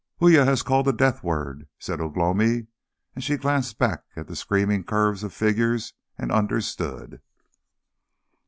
"Uya 0.19 0.45
has 0.45 0.63
called 0.63 0.87
the 0.87 0.93
death 0.93 1.21
word," 1.21 1.67
said 1.77 2.01
Ugh 2.01 2.17
lomi, 2.17 2.65
and 3.13 3.23
she 3.23 3.37
glanced 3.37 3.77
back 3.77 4.01
at 4.15 4.25
the 4.25 4.35
screaming 4.35 4.83
curve 4.83 5.23
of 5.23 5.31
figures, 5.31 5.93
and 6.17 6.31
understood. 6.31 7.21